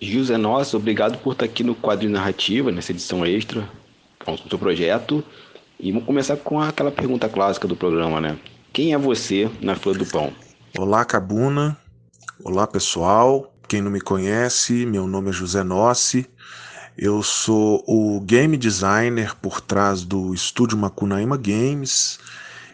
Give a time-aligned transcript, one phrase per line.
[0.00, 3.68] José Nossa, obrigado por estar aqui no quadro narrativa, nessa edição extra,
[4.24, 5.24] com o seu projeto.
[5.78, 8.38] E vamos começar com aquela pergunta clássica do programa, né?
[8.72, 10.32] Quem é você na fila do pão?
[10.78, 11.76] Olá, Cabuna.
[12.44, 13.52] Olá, pessoal.
[13.66, 16.26] Quem não me conhece, meu nome é José Nossi.
[16.96, 22.20] Eu sou o game designer por trás do estúdio Macunaíma Games.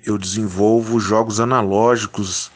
[0.04, 2.50] Eu desenvolvo jogos analógicos,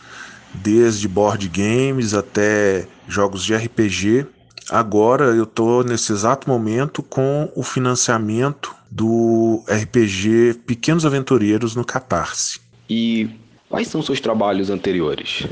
[0.53, 4.27] desde board games até jogos de RPG.
[4.71, 12.61] Agora eu estou nesse exato momento com o financiamento do RPG Pequenos Aventureiros no Catarse.
[12.89, 13.31] E
[13.69, 15.47] quais são seus trabalhos anteriores?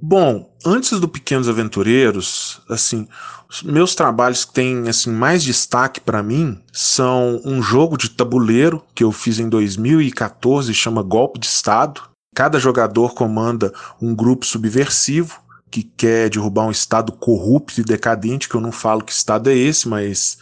[0.00, 3.08] Bom, antes do Pequenos Aventureiros, assim,
[3.50, 8.82] os meus trabalhos que têm assim mais destaque para mim são um jogo de tabuleiro
[8.94, 12.02] que eu fiz em 2014, chama Golpe de Estado.
[12.34, 15.40] Cada jogador comanda um grupo subversivo
[15.70, 19.54] que quer derrubar um estado corrupto e decadente, que eu não falo que estado é
[19.54, 20.38] esse, mas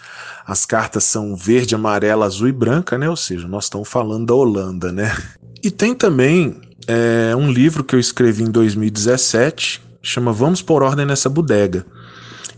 [0.47, 3.09] as cartas são verde, amarela, azul e branca, né?
[3.09, 5.17] Ou seja, nós estamos falando da Holanda, né?
[5.63, 11.05] E tem também é um livro que eu escrevi em 2017, chama Vamos por Ordem
[11.05, 11.85] nessa Bodega.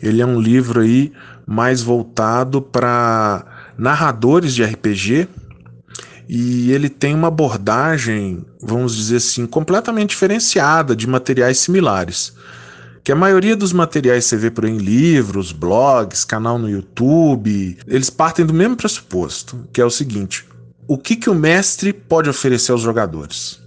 [0.02, 1.12] Ele é um livro aí
[1.46, 3.44] mais voltado para
[3.78, 5.28] narradores de RPG
[6.28, 12.34] e ele tem uma abordagem, vamos dizer assim, completamente diferenciada de materiais similares.
[13.08, 17.78] Que a maioria dos materiais você vê por aí em livros, blogs, canal no YouTube,
[17.86, 20.44] eles partem do mesmo pressuposto, que é o seguinte:
[20.86, 23.62] o que, que o mestre pode oferecer aos jogadores?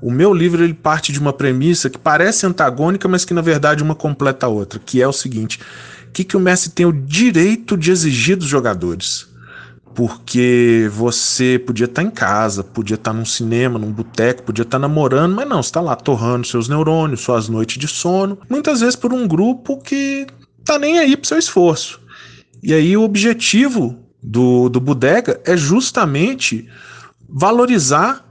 [0.00, 3.82] O meu livro ele parte de uma premissa que parece antagônica, mas que na verdade
[3.82, 5.60] uma completa a outra, que é o seguinte:
[6.08, 9.28] o que, que o Messi tem o direito de exigir dos jogadores?
[9.96, 14.62] Porque você podia estar tá em casa, podia estar tá num cinema, num boteco, podia
[14.62, 18.80] estar tá namorando, mas não, está lá torrando seus neurônios, suas noites de sono, muitas
[18.80, 20.26] vezes por um grupo que
[20.66, 21.98] tá nem aí pro seu esforço.
[22.62, 26.68] E aí o objetivo do, do Bodega é justamente
[27.26, 28.22] valorizar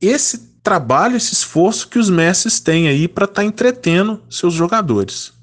[0.00, 5.34] esse trabalho, esse esforço que os mestres têm aí para estar tá entretendo seus jogadores.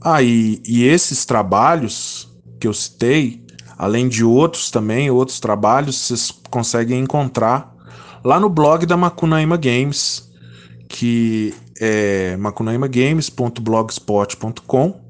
[0.00, 2.28] Aí, ah, e, e esses trabalhos
[2.60, 3.41] que eu citei,
[3.82, 7.74] além de outros também, outros trabalhos, vocês conseguem encontrar
[8.22, 10.30] lá no blog da Macunaíma Games,
[10.88, 15.00] que é macunaimagames.blogspot.com.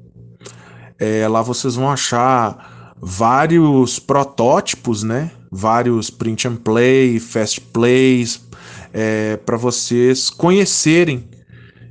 [0.97, 5.29] É, lá vocês vão achar vários protótipos, né?
[5.51, 8.41] Vários print and play, fast plays,
[8.91, 11.29] é, para vocês conhecerem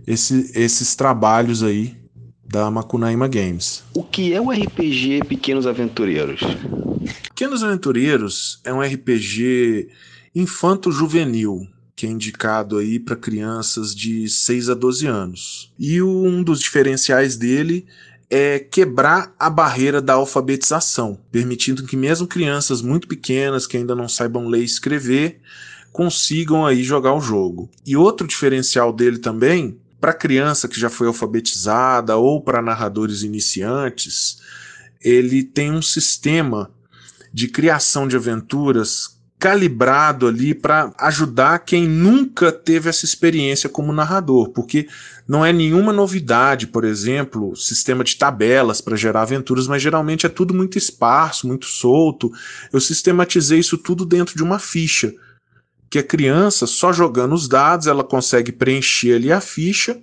[0.04, 2.01] esse, esses trabalhos aí
[2.52, 3.82] da Macunaíma Games.
[3.94, 6.42] O que é o RPG Pequenos Aventureiros?
[7.22, 9.88] Pequenos Aventureiros é um RPG
[10.34, 15.72] infanto-juvenil que é indicado aí para crianças de 6 a 12 anos.
[15.78, 17.86] E um dos diferenciais dele
[18.28, 24.08] é quebrar a barreira da alfabetização, permitindo que mesmo crianças muito pequenas que ainda não
[24.08, 25.40] saibam ler e escrever
[25.90, 27.70] consigam aí jogar o jogo.
[27.86, 34.42] E outro diferencial dele também, para criança que já foi alfabetizada ou para narradores iniciantes,
[35.00, 36.68] ele tem um sistema
[37.32, 44.50] de criação de aventuras calibrado ali para ajudar quem nunca teve essa experiência como narrador,
[44.50, 44.88] porque
[45.26, 50.28] não é nenhuma novidade, por exemplo, sistema de tabelas para gerar aventuras, mas geralmente é
[50.28, 52.32] tudo muito esparso, muito solto.
[52.72, 55.14] Eu sistematizei isso tudo dentro de uma ficha
[55.92, 60.00] que a criança, só jogando os dados, ela consegue preencher ali a ficha,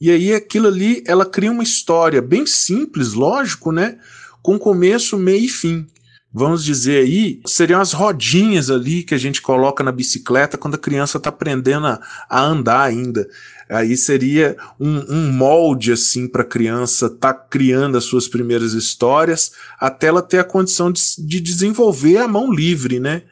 [0.00, 3.98] e aí aquilo ali, ela cria uma história bem simples, lógico, né?
[4.42, 5.86] Com começo, meio e fim.
[6.34, 10.78] Vamos dizer aí, seriam as rodinhas ali que a gente coloca na bicicleta quando a
[10.78, 13.28] criança está aprendendo a, a, andar ainda.
[13.70, 18.72] Aí seria um, um molde assim para a criança estar tá criando as suas primeiras
[18.72, 23.22] histórias até ela ter a condição de, de desenvolver a mão livre, né?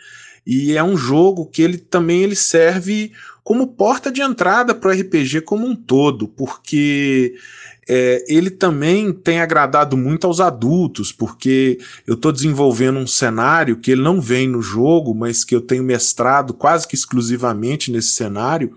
[0.47, 3.13] E é um jogo que ele também ele serve
[3.43, 7.35] como porta de entrada para o RPG como um todo, porque
[7.89, 13.91] é, ele também tem agradado muito aos adultos, porque eu estou desenvolvendo um cenário que
[13.91, 18.75] ele não vem no jogo, mas que eu tenho mestrado quase que exclusivamente nesse cenário,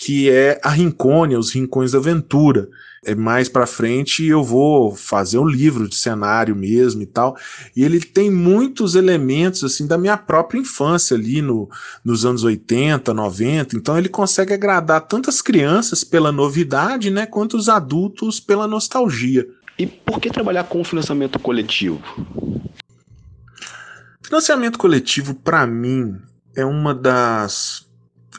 [0.00, 2.70] que é a Rincônia, os Rincões da Aventura
[3.04, 7.36] é, mais para frente eu vou fazer um livro de cenário mesmo e tal.
[7.76, 11.68] E ele tem muitos elementos assim da minha própria infância ali no,
[12.02, 13.76] nos anos 80, 90.
[13.76, 19.46] Então ele consegue agradar tantas crianças pela novidade, né, quanto os adultos pela nostalgia.
[19.78, 22.02] E por que trabalhar com financiamento coletivo?
[24.22, 26.16] Financiamento coletivo, para mim,
[26.54, 27.89] é uma das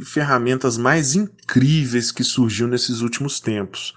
[0.05, 3.93] ferramentas mais incríveis que surgiu nesses últimos tempos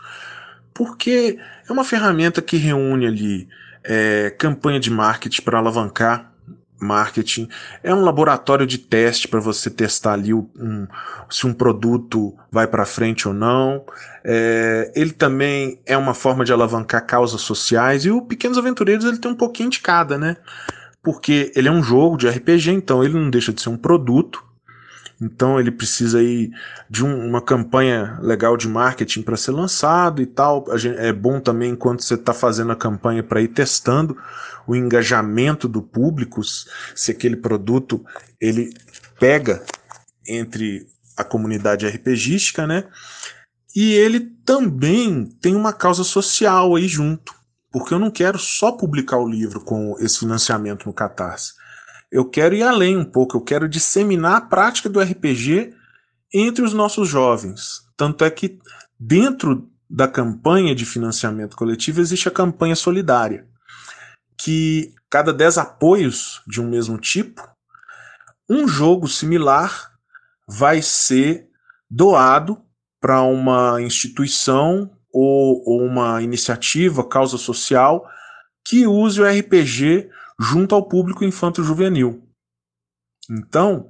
[0.72, 1.38] Porque
[1.68, 3.48] é uma ferramenta que reúne ali
[3.82, 6.34] é, campanha de marketing para alavancar
[6.84, 7.48] marketing,
[7.82, 10.86] é um laboratório de teste para você testar ali um,
[11.30, 13.84] se um produto vai para frente ou não.
[14.22, 19.18] É, ele também é uma forma de alavancar causas sociais e o Pequenos Aventureiros ele
[19.18, 20.36] tem um pouquinho de cada, né?
[21.02, 24.44] Porque ele é um jogo de RPG, então ele não deixa de ser um produto.
[25.24, 26.50] Então ele precisa aí
[26.88, 30.66] de um, uma campanha legal de marketing para ser lançado e tal.
[30.76, 34.16] Gente, é bom também enquanto você está fazendo a campanha para ir testando
[34.66, 38.04] o engajamento do público, se aquele produto
[38.38, 38.74] ele
[39.18, 39.62] pega
[40.26, 40.86] entre
[41.16, 42.84] a comunidade RPGística, né?
[43.74, 47.34] E ele também tem uma causa social aí junto,
[47.72, 51.54] porque eu não quero só publicar o livro com esse financiamento no Catarse
[52.14, 55.74] eu quero ir além um pouco, eu quero disseminar a prática do RPG
[56.32, 57.82] entre os nossos jovens.
[57.96, 58.60] Tanto é que
[58.96, 63.48] dentro da campanha de financiamento coletivo existe a campanha solidária,
[64.38, 67.42] que cada 10 apoios de um mesmo tipo,
[68.48, 69.90] um jogo similar
[70.46, 71.48] vai ser
[71.90, 72.62] doado
[73.00, 78.08] para uma instituição ou, ou, uma iniciativa, causa social,
[78.64, 80.10] que use o RPG
[80.40, 82.22] junto ao público infanto-juvenil.
[83.30, 83.88] Então,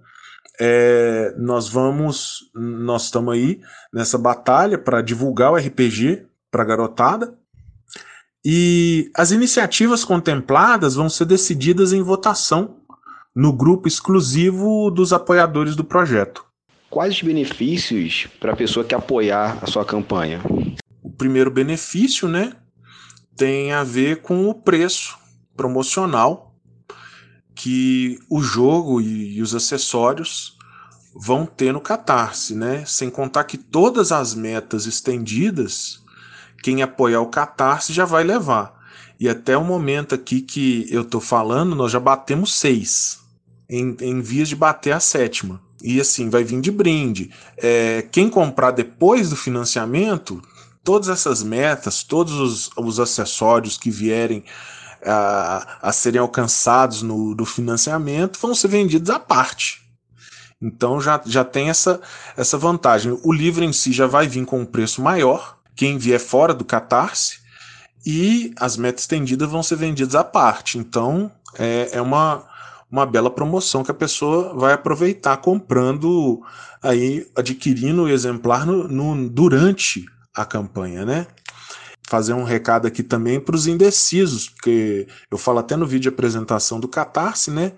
[0.61, 3.61] é, nós vamos, nós estamos aí
[3.93, 7.37] nessa batalha para divulgar o RPG para a garotada.
[8.45, 12.77] E as iniciativas contempladas vão ser decididas em votação
[13.35, 16.45] no grupo exclusivo dos apoiadores do projeto.
[16.91, 20.41] Quais os benefícios para a pessoa que apoiar a sua campanha?
[21.03, 22.53] O primeiro benefício, né,
[23.37, 25.19] tem a ver com o preço
[25.57, 26.55] promocional
[27.55, 30.57] que o jogo e, e os acessórios
[31.15, 32.85] vão ter no Catarse, né?
[32.85, 36.03] Sem contar que todas as metas estendidas,
[36.63, 38.75] quem apoiar o Catarse já vai levar.
[39.19, 43.21] E até o momento aqui que eu tô falando, nós já batemos seis,
[43.71, 45.61] em, em vias de bater a sétima.
[45.81, 47.31] E assim, vai vir de brinde.
[47.57, 50.43] É, quem comprar depois do financiamento,
[50.83, 54.45] todas essas metas, todos os, os acessórios que vierem
[55.05, 59.83] a, a serem alcançados no, do financiamento vão ser vendidos à parte.
[60.61, 62.01] Então já, já tem essa,
[62.37, 63.19] essa vantagem.
[63.23, 66.65] O livro em si já vai vir com um preço maior, quem vier fora do
[66.65, 67.39] Catarse,
[68.07, 70.79] e as metas estendidas vão ser vendidas à parte.
[70.79, 72.45] Então é, é uma,
[72.91, 76.43] uma bela promoção que a pessoa vai aproveitar comprando
[76.83, 80.05] aí, adquirindo o exemplar no, no durante
[80.35, 81.27] a campanha, né?
[82.09, 86.09] Fazer um recado aqui também para os indecisos, porque eu falo até no vídeo de
[86.09, 87.73] apresentação do Catarse, né?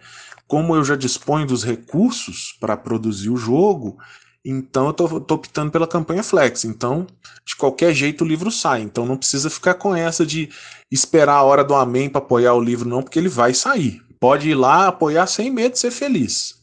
[0.46, 3.99] Como eu já disponho dos recursos para produzir o jogo,
[4.44, 6.64] então eu tô, optando pela campanha Flex.
[6.64, 7.05] Então,
[7.44, 8.82] de qualquer jeito o livro sai.
[8.82, 10.49] Então não precisa ficar com essa de
[10.90, 14.00] esperar a hora do amém para apoiar o livro, não, porque ele vai sair.
[14.20, 16.55] Pode ir lá apoiar sem medo de ser feliz.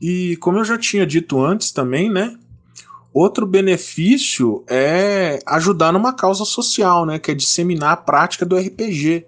[0.00, 2.36] E como eu já tinha dito antes também, né?
[3.14, 9.24] Outro benefício é ajudar numa causa social, né, que é disseminar a prática do RPG.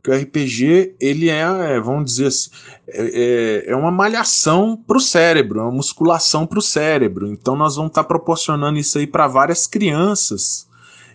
[0.00, 2.50] Que o RPG, ele é, é vamos dizer assim,
[2.86, 7.26] é, é, é uma malhação para o cérebro, é uma musculação para o cérebro.
[7.26, 10.68] Então nós vamos estar tá proporcionando isso aí para várias crianças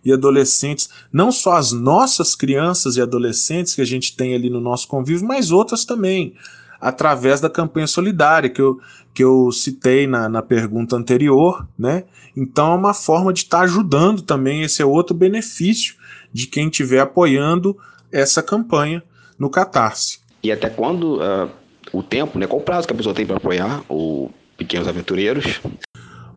[0.04, 4.60] e adolescentes, não só as nossas crianças e adolescentes que a gente tem ali no
[4.60, 6.36] nosso convívio, mas outras também
[6.82, 8.80] através da campanha solidária que eu,
[9.14, 12.06] que eu citei na, na pergunta anterior, né?
[12.36, 15.96] Então é uma forma de estar tá ajudando também, esse é outro benefício
[16.34, 17.78] de quem estiver apoiando
[18.12, 19.04] essa campanha
[19.38, 20.20] no Catarse.
[20.42, 21.50] E até quando uh,
[21.94, 22.48] o tempo, né?
[22.48, 25.62] Qual o prazo que a pessoa tem para apoiar o Pequenos Aventureiros?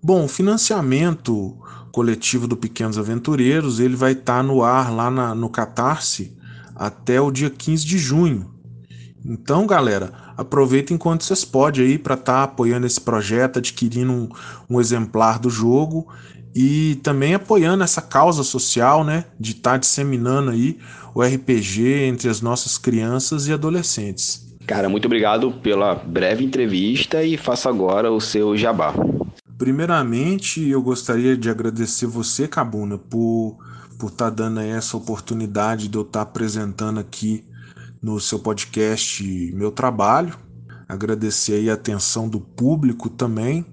[0.02, 1.56] Bom, o financiamento
[1.90, 6.36] coletivo do Pequenos Aventureiros ele vai estar tá no ar lá na, no Catarse
[6.74, 8.52] até o dia 15 de junho.
[9.24, 14.28] Então, galera, aproveita enquanto vocês podem aí para estar tá apoiando esse projeto, adquirindo um,
[14.68, 16.08] um, exemplar do jogo
[16.54, 20.78] e também apoiando essa causa social, né, de estar tá disseminando aí
[21.14, 24.44] o RPG entre as nossas crianças e adolescentes.
[24.66, 28.94] Cara, muito obrigado pela breve entrevista e faça agora o seu jabá.
[29.58, 33.58] Primeiramente, eu gostaria de agradecer você, Cabuna, por
[33.98, 37.44] por estar tá dando essa oportunidade de eu estar tá apresentando aqui
[38.04, 40.36] no seu podcast Meu Trabalho.
[40.86, 43.64] Agradecer aí a atenção do público também.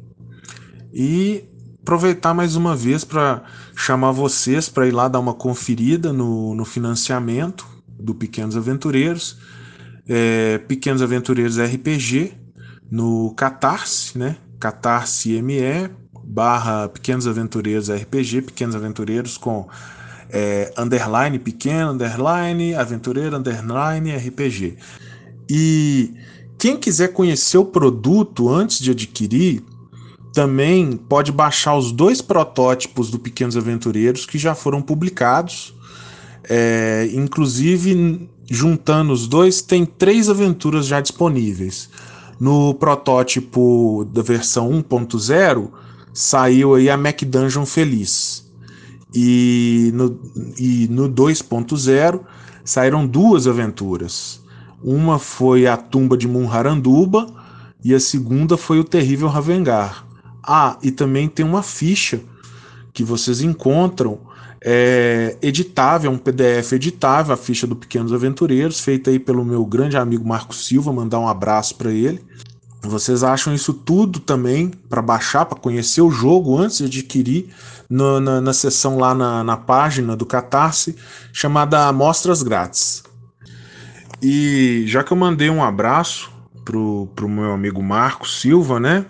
[0.94, 1.44] E
[1.82, 3.44] aproveitar mais uma vez para
[3.76, 9.38] chamar vocês para ir lá dar uma conferida no, no financiamento do Pequenos Aventureiros.
[10.08, 12.32] É, Pequenos Aventureiros RPG
[12.90, 14.38] no Catarse, né?
[14.62, 15.90] Catarse ME
[16.24, 19.68] barra Pequenos Aventureiros RPG, Pequenos Aventureiros com
[20.32, 24.78] é, underline pequeno, underline aventureiro, underline RPG.
[25.50, 26.14] E
[26.58, 29.64] quem quiser conhecer o produto antes de adquirir,
[30.34, 35.74] também pode baixar os dois protótipos do Pequenos Aventureiros que já foram publicados.
[36.50, 41.90] É, inclusive, juntando os dois, tem três aventuras já disponíveis.
[42.40, 45.70] No protótipo da versão 1.0,
[46.14, 48.41] saiu aí a Mac Dungeon Feliz.
[49.14, 50.20] E no,
[50.58, 52.22] e no 2.0
[52.64, 54.42] saíram duas aventuras.
[54.84, 57.28] Uma foi a Tumba de Munharanduba
[57.84, 60.06] e a segunda foi o Terrível Ravengar.
[60.44, 62.22] Ah, e também tem uma ficha
[62.94, 64.20] que vocês encontram
[64.64, 69.66] é, editável, é um PDF editável, a ficha do Pequenos Aventureiros, feita aí pelo meu
[69.66, 72.22] grande amigo Marco Silva, mandar um abraço para ele.
[72.84, 77.50] Vocês acham isso tudo também para baixar, para conhecer o jogo antes de adquirir
[77.92, 80.96] no, na, na seção lá na, na página do Catarse,
[81.34, 83.04] chamada Amostras Grátis.
[84.22, 86.32] E já que eu mandei um abraço
[86.64, 89.06] pro, pro meu amigo Marco Silva, né?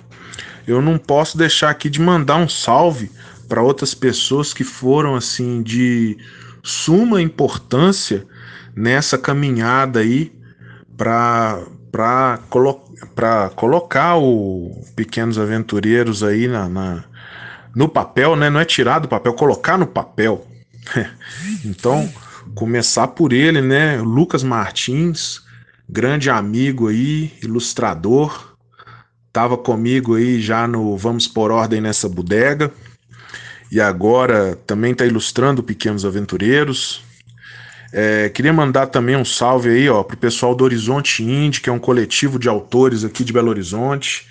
[0.65, 3.11] Eu não posso deixar aqui de mandar um salve
[3.47, 6.17] para outras pessoas que foram assim de
[6.63, 8.25] suma importância
[8.75, 10.31] nessa caminhada aí
[10.97, 12.81] para colo
[13.55, 17.03] colocar o Pequenos Aventureiros aí na, na,
[17.75, 18.49] no papel, né?
[18.49, 20.45] Não é tirar do papel, colocar no papel.
[21.65, 22.11] então,
[22.55, 23.97] começar por ele, né?
[24.01, 25.41] Lucas Martins,
[25.87, 28.55] grande amigo aí, ilustrador,
[29.31, 32.71] tava comigo aí já no Vamos por Ordem nessa bodega
[33.71, 37.03] e agora também está ilustrando Pequenos Aventureiros.
[37.93, 41.69] É, queria mandar também um salve aí ó, para o pessoal do Horizonte Indie, que
[41.69, 44.27] é um coletivo de autores aqui de Belo Horizonte,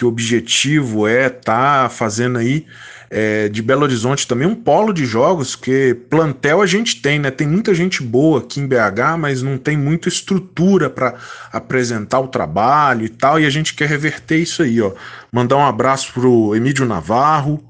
[0.00, 2.64] que o objetivo é estar tá fazendo aí
[3.10, 7.30] é, de Belo Horizonte também um polo de jogos, porque plantel a gente tem, né?
[7.30, 11.16] Tem muita gente boa aqui em BH, mas não tem muita estrutura para
[11.52, 14.90] apresentar o trabalho e tal, e a gente quer reverter isso aí, ó.
[15.30, 17.62] Mandar um abraço pro Emílio Navarro,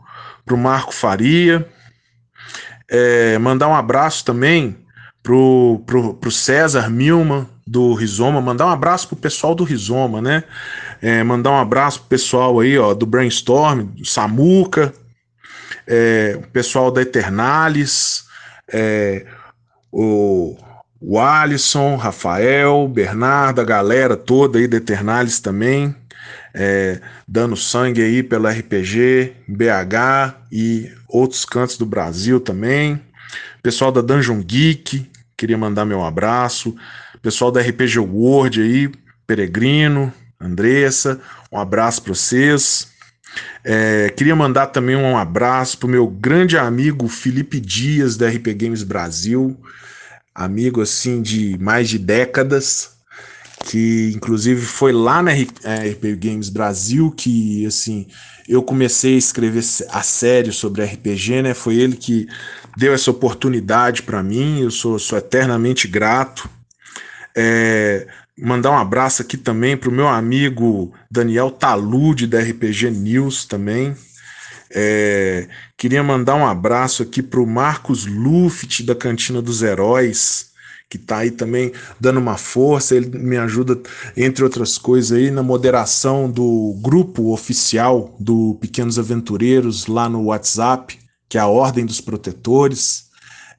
[0.47, 1.69] para o Marco Faria.
[2.89, 4.77] É, mandar um abraço também
[5.21, 10.43] pro, pro, pro César Milman do Rizoma, mandar um abraço pro pessoal do Rizoma, né?
[11.01, 14.93] É, mandar um abraço pro pessoal aí, ó, do Brainstorm, do Samuca,
[15.87, 18.25] é, o pessoal da Eternalis,
[18.73, 19.25] é,
[19.93, 20.57] o,
[21.01, 25.95] o Alisson, Rafael, Bernardo, a galera toda aí da Eternalis também
[26.55, 33.01] é, dando sangue aí pelo RPG, BH e outros cantos do Brasil também.
[33.63, 36.75] Pessoal da Dungeon Geek, queria mandar meu abraço.
[37.23, 38.91] Pessoal da RPG World aí,
[39.27, 41.21] Peregrino, Andressa,
[41.53, 42.89] um abraço para vocês.
[43.63, 48.55] É, queria mandar também um abraço para o meu grande amigo Felipe Dias da RP
[48.57, 49.55] Games Brasil,
[50.35, 52.93] amigo assim de mais de décadas,
[53.67, 58.07] que inclusive foi lá na RP é, Games Brasil que assim
[58.49, 61.55] eu comecei a escrever a série sobre RPG, né?
[61.55, 62.27] Foi ele que
[62.77, 64.61] deu essa oportunidade para mim.
[64.61, 66.51] Eu sou, sou eternamente grato.
[67.37, 68.07] É,
[68.39, 73.95] mandar um abraço aqui também para o meu amigo Daniel Talude da RPG News também.
[74.73, 80.51] É, queria mandar um abraço aqui para o Marcos Luft da Cantina dos Heróis
[80.91, 82.97] que está aí também dando uma força.
[82.97, 83.81] Ele me ajuda,
[84.17, 90.99] entre outras coisas, aí na moderação do grupo oficial do Pequenos Aventureiros lá no WhatsApp,
[91.29, 93.09] que é a Ordem dos Protetores.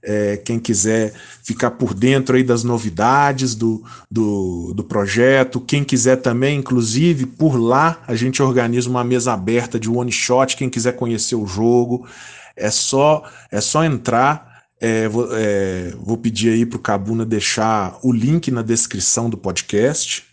[0.04, 6.16] É, quem quiser ficar por dentro aí das novidades do, do, do projeto, quem quiser
[6.18, 10.58] também, inclusive, por lá a gente organiza uma mesa aberta de one shot.
[10.58, 12.08] Quem quiser conhecer o jogo,
[12.56, 18.00] é só é só entrar é, vou, é, vou, pedir aí para o Cabuna deixar
[18.02, 20.26] o link na descrição do podcast.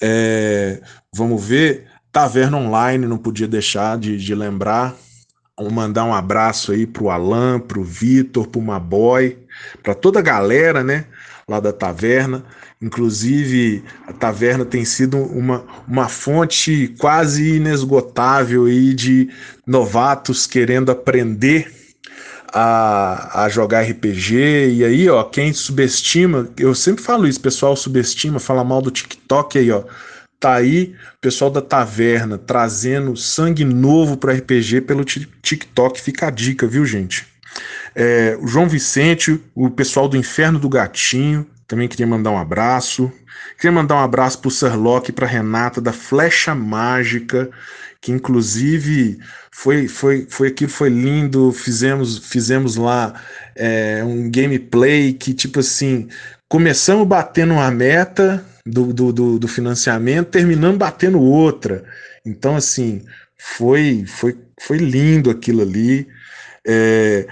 [0.00, 0.80] É,
[1.14, 1.86] vamos ver.
[2.10, 4.96] Taverna Online, não podia deixar de, de lembrar.
[5.72, 9.36] Mandar um abraço aí para o Alan, para o Vitor, para o Maboy,
[9.82, 11.06] para toda a galera, né?
[11.48, 12.44] Lá da taverna.
[12.80, 19.28] Inclusive, a taverna tem sido uma, uma fonte quase inesgotável aí de
[19.66, 21.72] novatos querendo aprender
[22.52, 24.76] a, a jogar RPG.
[24.76, 29.58] E aí, ó, quem subestima, eu sempre falo isso, pessoal subestima, fala mal do TikTok
[29.58, 29.82] aí, ó.
[30.40, 36.00] Tá aí o pessoal da taverna trazendo sangue novo para RPG pelo TikTok.
[36.00, 37.26] Fica a dica, viu, gente?
[37.94, 43.12] É, o João Vicente, o pessoal do Inferno do Gatinho, também queria mandar um abraço.
[43.56, 47.50] Queria mandar um abraço pro Sir Locke e pra Renata da Flecha Mágica,
[48.00, 49.18] que inclusive
[49.50, 51.50] foi, foi, foi aquilo, foi lindo.
[51.50, 53.20] Fizemos, fizemos lá
[53.56, 56.08] é, um gameplay que, tipo assim,
[56.48, 61.84] começamos batendo uma meta do, do, do, do financiamento, terminamos batendo outra.
[62.24, 63.04] Então, assim,
[63.36, 66.08] foi, foi, foi lindo aquilo ali.
[66.66, 67.26] É,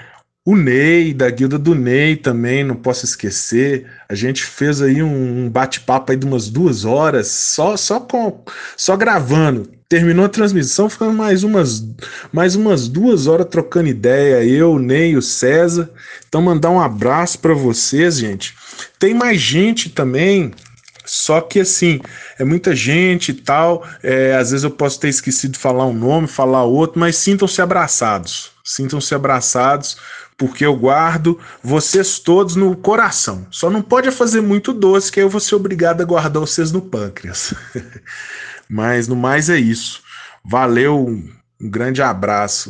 [0.44, 3.86] o Ney, da guilda do Ney também, não posso esquecer.
[4.08, 8.44] A gente fez aí um bate-papo aí de umas duas horas, só só com
[8.76, 9.75] só gravando.
[9.88, 11.84] Terminou a transmissão, ficando mais umas
[12.32, 14.44] mais umas duas horas trocando ideia.
[14.44, 15.90] Eu, Ney, o César.
[16.28, 18.54] Então mandar um abraço para vocês, gente.
[18.98, 20.52] Tem mais gente também.
[21.04, 22.00] Só que assim,
[22.36, 23.86] é muita gente e tal.
[24.02, 27.62] É, às vezes eu posso ter esquecido de falar um nome, falar outro, mas sintam-se
[27.62, 28.50] abraçados.
[28.64, 29.96] Sintam-se abraçados
[30.36, 33.46] porque eu guardo vocês todos no coração.
[33.50, 36.72] Só não pode fazer muito doce, que aí eu vou ser obrigado a guardar vocês
[36.72, 37.54] no pâncreas.
[38.68, 40.02] Mas no mais é isso.
[40.44, 41.06] Valeu,
[41.60, 42.64] um grande abraço.